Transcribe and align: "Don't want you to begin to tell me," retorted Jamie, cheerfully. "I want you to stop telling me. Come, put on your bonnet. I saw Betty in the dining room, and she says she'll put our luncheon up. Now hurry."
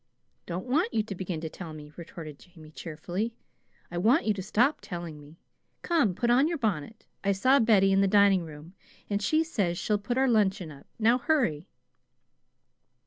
"Don't 0.47 0.65
want 0.65 0.91
you 0.95 1.03
to 1.03 1.13
begin 1.13 1.41
to 1.41 1.47
tell 1.49 1.73
me," 1.73 1.91
retorted 1.95 2.39
Jamie, 2.39 2.71
cheerfully. 2.71 3.35
"I 3.91 3.99
want 3.99 4.25
you 4.25 4.33
to 4.33 4.41
stop 4.41 4.79
telling 4.81 5.19
me. 5.19 5.37
Come, 5.83 6.15
put 6.15 6.31
on 6.31 6.47
your 6.47 6.57
bonnet. 6.57 7.05
I 7.23 7.33
saw 7.33 7.59
Betty 7.59 7.91
in 7.91 8.01
the 8.01 8.07
dining 8.07 8.43
room, 8.43 8.73
and 9.11 9.21
she 9.21 9.43
says 9.43 9.77
she'll 9.77 9.99
put 9.99 10.17
our 10.17 10.27
luncheon 10.27 10.71
up. 10.71 10.87
Now 10.97 11.19
hurry." 11.19 11.67